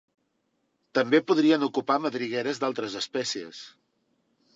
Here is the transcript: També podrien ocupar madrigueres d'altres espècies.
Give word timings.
També 0.99 1.19
podrien 1.31 1.65
ocupar 1.67 1.97
madrigueres 2.05 2.63
d'altres 2.65 2.97
espècies. 3.03 3.61